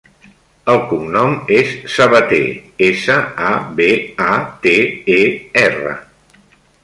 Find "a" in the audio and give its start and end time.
3.51-3.53, 4.29-4.33